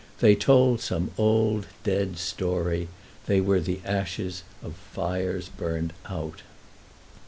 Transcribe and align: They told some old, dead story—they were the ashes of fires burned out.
They 0.19 0.33
told 0.33 0.79
some 0.81 1.11
old, 1.15 1.67
dead 1.83 2.17
story—they 2.17 3.39
were 3.39 3.59
the 3.59 3.81
ashes 3.85 4.41
of 4.63 4.73
fires 4.75 5.47
burned 5.49 5.93
out. 6.07 6.41